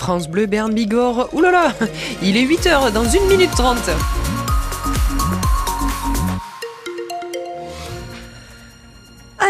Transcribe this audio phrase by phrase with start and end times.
[0.00, 1.28] France Bleu Berne Bigorre.
[1.34, 1.74] Oulala,
[2.22, 3.76] il est 8h dans 1 minute 30.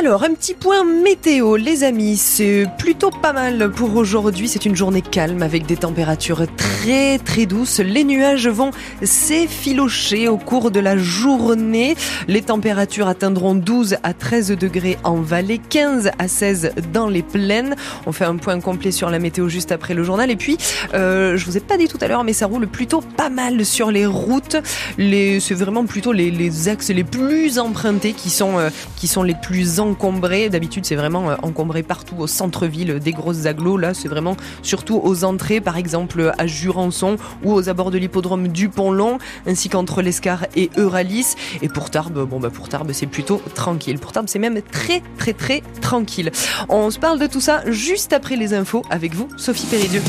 [0.00, 2.16] Alors, un petit point météo, les amis.
[2.16, 4.48] C'est plutôt pas mal pour aujourd'hui.
[4.48, 7.80] C'est une journée calme avec des températures très très douces.
[7.80, 8.70] Les nuages vont
[9.02, 11.96] s'effilocher au cours de la journée.
[12.28, 17.76] Les températures atteindront 12 à 13 degrés en vallée, 15 à 16 dans les plaines.
[18.06, 20.30] On fait un point complet sur la météo juste après le journal.
[20.30, 20.56] Et puis,
[20.94, 23.66] euh, je vous ai pas dit tout à l'heure, mais ça roule plutôt pas mal
[23.66, 24.56] sur les routes.
[24.96, 29.22] Les, c'est vraiment plutôt les, les axes les plus empruntés qui sont, euh, qui sont
[29.22, 30.48] les plus encombré.
[30.48, 33.76] D'habitude, c'est vraiment euh, encombré partout au centre-ville des grosses agglos.
[33.76, 38.48] Là, c'est vraiment surtout aux entrées, par exemple à Jurançon ou aux abords de l'hippodrome
[38.48, 41.34] du Pont-Long, ainsi qu'entre l'Escar et Euralis.
[41.62, 43.98] Et pour Tarbes, bon bah pour Tarbes, c'est plutôt tranquille.
[43.98, 46.30] Pour Tarbes, c'est même très très très tranquille.
[46.68, 50.02] On se parle de tout ça juste après les infos avec vous, Sophie Péridieu.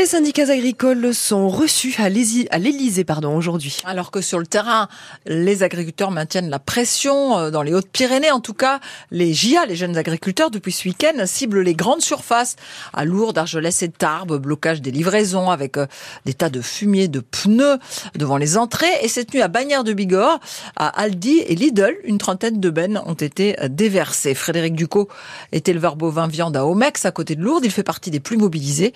[0.00, 3.04] Les syndicats agricoles sont reçus à l'Élysée
[3.36, 3.76] aujourd'hui.
[3.84, 4.88] Alors que sur le terrain,
[5.26, 8.30] les agriculteurs maintiennent la pression euh, dans les Hautes-Pyrénées.
[8.30, 12.56] En tout cas, les JA, les jeunes agriculteurs, depuis ce week-end, ciblent les grandes surfaces
[12.94, 15.86] à Lourdes, Argelès et Tarbes, blocage des livraisons avec euh,
[16.24, 17.76] des tas de fumier, de pneus
[18.14, 18.86] devant les entrées.
[19.02, 20.40] Et cette nuit à Bagnères de Bigorre,
[20.76, 24.34] à Aldi et Lidl, une trentaine de bennes ont été euh, déversées.
[24.34, 25.10] Frédéric Ducot
[25.52, 27.66] est éleveur bovin viande à Omex, à côté de Lourdes.
[27.66, 28.94] Il fait partie des plus mobilisés.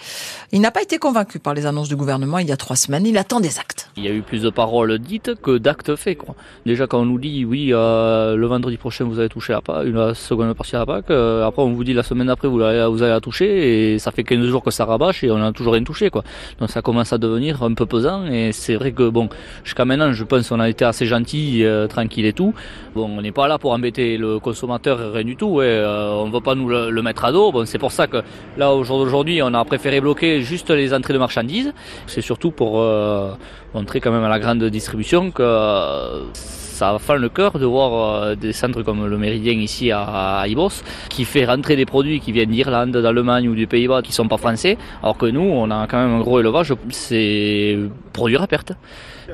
[0.50, 3.06] Il n'a pas été convaincu par les annonces du gouvernement il y a trois semaines.
[3.06, 3.90] Il attend des actes.
[3.96, 6.18] Il y a eu plus de paroles dites que d'actes faits.
[6.18, 6.34] Quoi.
[6.66, 9.86] Déjà quand on nous dit oui, euh, le vendredi prochain vous allez toucher la, PAC,
[9.86, 12.60] la seconde partie à la PAC, euh, après on vous dit la semaine après vous
[12.60, 15.38] allez, vous allez la toucher et ça fait 15 jours que ça rabâche et on
[15.38, 16.10] n'a toujours rien touché.
[16.10, 16.22] Quoi.
[16.60, 19.28] Donc ça commence à devenir un peu pesant et c'est vrai que bon,
[19.64, 22.54] jusqu'à maintenant je pense qu'on a été assez gentil, euh, tranquille et tout.
[22.94, 25.60] Bon, on n'est pas là pour embêter le consommateur, rien du tout.
[25.60, 27.64] Euh, on ne va pas nous le, mettre à dos.
[27.66, 28.22] C'est pour ça que
[28.56, 31.72] là aujourd'hui on a préféré bloquer juste les entrées de marchandises.
[32.06, 33.32] C'est surtout pour euh,
[33.74, 37.92] montrer quand même à la grande distribution que euh, ça fait le cœur de voir
[37.92, 42.20] euh, des centres comme le Méridien ici à, à Ibos qui fait rentrer des produits
[42.20, 45.70] qui viennent d'Irlande, d'Allemagne ou du Pays-Bas qui sont pas français, alors que nous on
[45.70, 47.78] a quand même un gros élevage, c'est
[48.12, 48.72] produire à perte.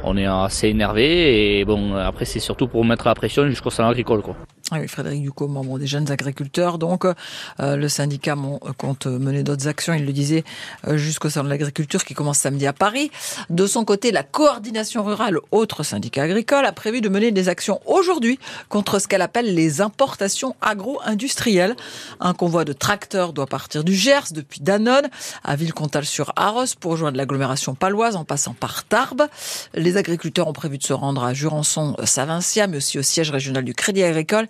[0.04, 3.88] On est assez énervé et bon après c'est surtout pour mettre la pression jusqu'au salon
[3.88, 4.36] agricole quoi.
[4.72, 6.78] Ah Frédéric Ducot, membre des jeunes agriculteurs.
[6.78, 8.36] Donc, euh, le syndicat
[8.78, 10.44] compte mener d'autres actions, il le disait,
[10.86, 13.10] euh, jusqu'au sein de l'agriculture qui commence samedi à Paris.
[13.50, 17.80] De son côté, la coordination rurale, autre syndicat agricole, a prévu de mener des actions
[17.84, 18.38] aujourd'hui
[18.68, 21.74] contre ce qu'elle appelle les importations agro-industrielles.
[22.20, 25.08] Un convoi de tracteurs doit partir du Gers depuis Danone
[25.42, 29.26] à Villecontal-sur-Arros pour rejoindre l'agglomération paloise en passant par Tarbes.
[29.74, 33.74] Les agriculteurs ont prévu de se rendre à Jurançon-Savincia, mais aussi au siège régional du
[33.74, 34.46] Crédit Agricole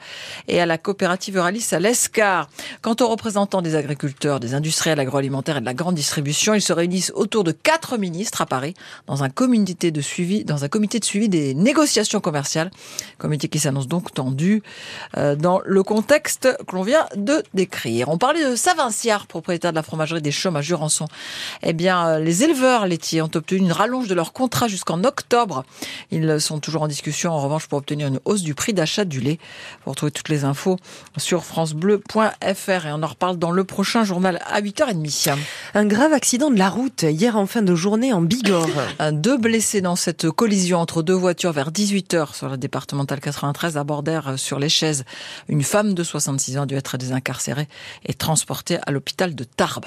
[0.49, 2.49] et à la coopérative Euralis à l'Escar.
[2.83, 6.73] Quant aux représentants des agriculteurs, des industriels agroalimentaires et de la grande distribution, ils se
[6.73, 8.75] réunissent autour de quatre ministres à Paris
[9.07, 12.71] dans un comité de suivi, dans un comité de suivi des négociations commerciales.
[13.19, 14.63] Comité qui s'annonce donc tendu
[15.17, 18.09] euh, dans le contexte que l'on vient de décrire.
[18.09, 21.07] On parlait de Savinciard, propriétaire de la fromagerie des Chaumes à Jurançon.
[21.63, 25.65] Eh bien, euh, les éleveurs laitiers ont obtenu une rallonge de leur contrat jusqu'en octobre.
[26.11, 29.21] Ils sont toujours en discussion, en revanche, pour obtenir une hausse du prix d'achat du
[29.21, 29.39] lait.
[30.01, 30.77] Retrouvez toutes les infos
[31.17, 35.37] sur francebleu.fr et on en reparle dans le prochain journal à 8h30.
[35.75, 38.69] Un grave accident de la route hier en fin de journée en Bigorre.
[39.13, 44.39] deux blessés dans cette collision entre deux voitures vers 18h sur la départementale 93 abordèrent
[44.39, 45.05] sur les chaises.
[45.49, 47.69] Une femme de 66 ans a dû être désincarcérée
[48.07, 49.87] et transportée à l'hôpital de Tarbes.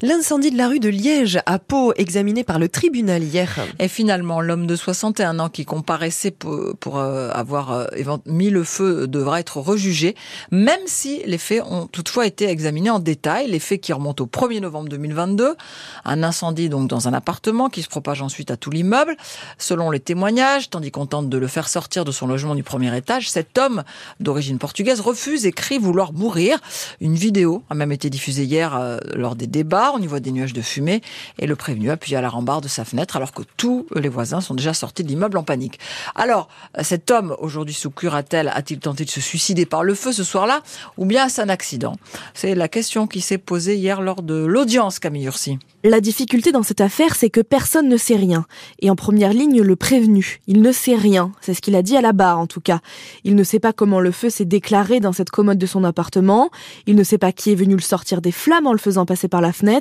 [0.00, 3.58] L'incendie de la rue de Liège à Pau, examiné par le tribunal hier.
[3.80, 7.86] Et finalement, l'homme de 61 ans qui comparaissait pour, pour euh, avoir euh,
[8.24, 10.14] mis le feu devra être rejugé,
[10.52, 13.50] même si les faits ont toutefois été examinés en détail.
[13.50, 15.56] Les faits qui remontent au 1er novembre 2022.
[16.04, 19.16] Un incendie donc dans un appartement qui se propage ensuite à tout l'immeuble.
[19.58, 22.96] Selon les témoignages, tandis qu'on tente de le faire sortir de son logement du premier
[22.96, 23.82] étage, cet homme
[24.20, 26.60] d'origine portugaise refuse et crie vouloir mourir.
[27.00, 30.32] Une vidéo a même été diffusée hier euh, lors des débats on y voit des
[30.32, 31.00] nuages de fumée
[31.38, 34.40] et le prévenu appuyé à la rambarde de sa fenêtre alors que tous les voisins
[34.40, 35.78] sont déjà sortis de l'immeuble en panique.
[36.14, 36.48] Alors,
[36.82, 40.62] cet homme, aujourd'hui sous curatelle, a-t-il tenté de se suicider par le feu ce soir-là
[40.96, 41.96] ou bien est-ce un accident?
[42.34, 45.58] C'est la question qui s'est posée hier lors de l'audience, Camille Ursi.
[45.84, 48.46] La difficulté dans cette affaire, c'est que personne ne sait rien.
[48.80, 50.40] Et en première ligne, le prévenu.
[50.48, 51.30] Il ne sait rien.
[51.40, 52.80] C'est ce qu'il a dit à la barre, en tout cas.
[53.22, 56.50] Il ne sait pas comment le feu s'est déclaré dans cette commode de son appartement.
[56.86, 59.28] Il ne sait pas qui est venu le sortir des flammes en le faisant passer
[59.28, 59.77] par la fenêtre.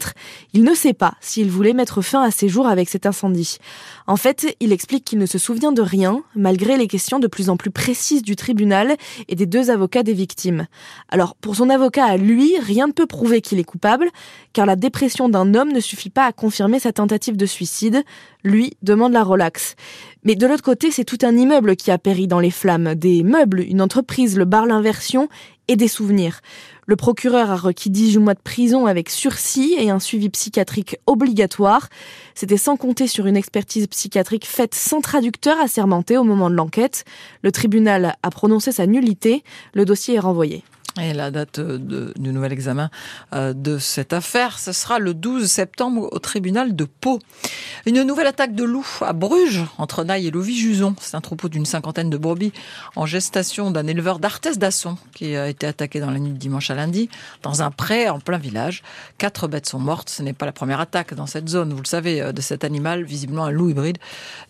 [0.54, 3.58] Il ne sait pas s'il voulait mettre fin à ses jours avec cet incendie.
[4.08, 7.50] En fait, il explique qu'il ne se souvient de rien, malgré les questions de plus
[7.50, 8.96] en plus précises du tribunal
[9.28, 10.68] et des deux avocats des victimes.
[11.10, 14.10] Alors, pour son avocat à lui, rien ne peut prouver qu'il est coupable,
[14.54, 18.04] car la dépression d'un homme ne suffit pas à confirmer sa tentative de suicide.
[18.44, 19.76] Lui demande la relaxe.
[20.24, 22.96] Mais de l'autre côté, c'est tout un immeuble qui a péri dans les flammes.
[22.96, 25.30] Des meubles, une entreprise, le bar L'Inversion
[25.68, 26.42] et des souvenirs.
[26.86, 31.90] Le procureur a requis 18 mois de prison avec sursis et un suivi psychiatrique obligatoire.
[32.34, 37.04] C'était sans compter sur une expertise psychiatrique faite sans traducteur assermenté au moment de l'enquête.
[37.42, 39.44] Le tribunal a prononcé sa nullité.
[39.74, 40.64] Le dossier est renvoyé.
[41.00, 42.90] Et la date de, du nouvel examen
[43.34, 47.20] euh, de cette affaire, ce sera le 12 septembre au tribunal de Pau.
[47.86, 50.96] Une nouvelle attaque de loups à Bruges, entre Naï et Louvy-Juson.
[51.00, 52.52] C'est un troupeau d'une cinquantaine de brebis
[52.96, 56.70] en gestation d'un éleveur d'Arthès d'Asson qui a été attaqué dans la nuit de dimanche
[56.72, 57.10] à lundi
[57.44, 58.84] dans un pré en plein village.
[59.18, 60.10] Quatre bêtes sont mortes.
[60.10, 62.64] Ce n'est pas la première attaque dans cette zone, vous le savez, euh, de cet
[62.64, 63.98] animal, visiblement un loup hybride.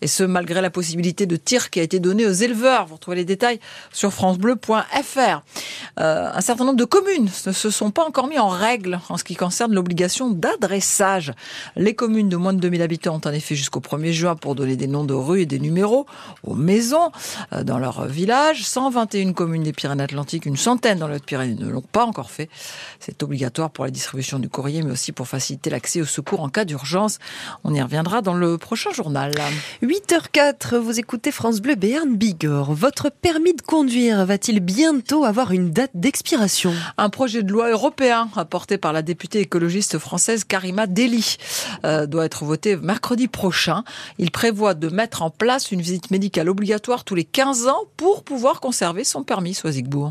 [0.00, 2.86] Et ce, malgré la possibilité de tir qui a été donnée aux éleveurs.
[2.86, 3.60] Vous retrouvez les détails
[3.92, 5.42] sur francebleu.fr.
[6.00, 9.16] Euh, un certain nombre de communes ne se sont pas encore mis en règle en
[9.16, 11.32] ce qui concerne l'obligation d'adressage.
[11.74, 14.76] Les communes de moins de 2000 habitants ont en effet jusqu'au 1er juin pour donner
[14.76, 16.06] des noms de rues et des numéros
[16.44, 17.10] aux maisons
[17.52, 18.62] euh, dans leur village.
[18.62, 22.48] 121 communes des Pyrénées-Atlantiques, une centaine dans les Haute-Pyrénées ne l'ont pas encore fait.
[23.00, 26.50] C'est obligatoire pour la distribution du courrier, mais aussi pour faciliter l'accès au secours en
[26.50, 27.18] cas d'urgence.
[27.64, 29.32] On y reviendra dans le prochain journal.
[29.82, 32.74] 8h04, vous écoutez France Bleu Béarn Bigorre.
[32.74, 36.27] Votre permis de conduire va-t-il bientôt avoir une date d'expiration?
[36.96, 41.36] Un projet de loi européen apporté par la députée écologiste française Karima Deli
[41.84, 43.84] euh, doit être voté mercredi prochain.
[44.18, 48.24] Il prévoit de mettre en place une visite médicale obligatoire tous les 15 ans pour
[48.24, 50.10] pouvoir conserver son permis Soisigbourg.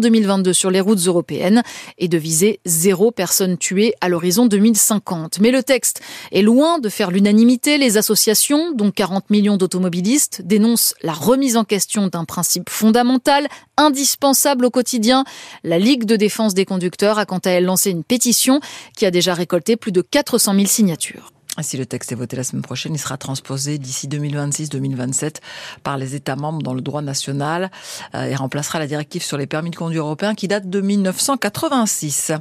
[0.01, 1.63] 2022 sur les routes européennes
[1.97, 5.39] et de viser zéro personne tuée à l'horizon 2050.
[5.39, 6.01] Mais le texte
[6.33, 7.77] est loin de faire l'unanimité.
[7.77, 14.65] Les associations, dont 40 millions d'automobilistes, dénoncent la remise en question d'un principe fondamental, indispensable
[14.65, 15.23] au quotidien.
[15.63, 18.59] La Ligue de défense des conducteurs a quant à elle lancé une pétition
[18.97, 21.31] qui a déjà récolté plus de 400 000 signatures.
[21.59, 25.35] Si le texte est voté la semaine prochaine, il sera transposé d'ici 2026-2027
[25.83, 27.71] par les États membres dans le droit national
[28.15, 32.31] euh, et remplacera la directive sur les permis de conduire européens qui date de 1986.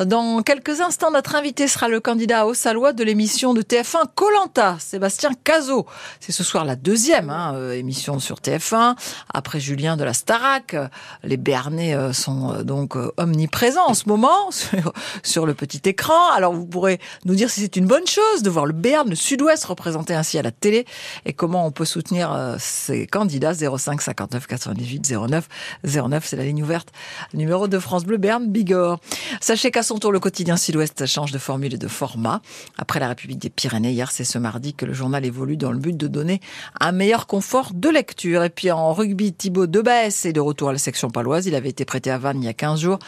[0.00, 4.78] Dans quelques instants, notre invité sera le candidat au Salois de l'émission de TF1 Colanta,
[4.80, 5.84] Sébastien Cazot.
[6.18, 8.96] C'est ce soir la deuxième hein, euh, émission sur TF1
[9.32, 10.74] après Julien de la Starac.
[11.22, 14.48] Les Béarnais euh, sont donc omniprésents en ce moment
[15.22, 16.30] sur le petit écran.
[16.34, 19.16] Alors vous pourrez nous dire si c'est une bonne chose de voir le Béarn, le
[19.16, 20.86] Sud-Ouest représenté ainsi à la télé
[21.24, 25.48] et comment on peut soutenir euh, ces candidats 05 59 98 09
[25.84, 26.92] 09 c'est la ligne ouverte
[27.34, 29.00] numéro de France Bleu Béarn Bigorre.
[29.40, 32.40] Sachez qu'à son tour le quotidien Sud-Ouest change de formule et de format.
[32.76, 35.78] Après la République des Pyrénées hier, c'est ce mardi que le journal évolue dans le
[35.78, 36.40] but de donner
[36.80, 38.44] un meilleur confort de lecture.
[38.44, 41.46] Et puis en rugby, Thibaut Debès est de retour à la section paloise.
[41.46, 42.98] Il avait été prêté à Vannes il y a 15 jours.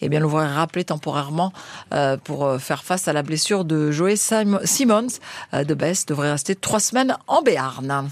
[0.00, 1.52] Et eh bien l'ouvrier rappelé temporairement
[1.92, 4.60] euh, pour euh, faire face à la blessure de Joël Simons
[5.54, 8.10] euh, de Best devrait rester trois semaines en Béarn.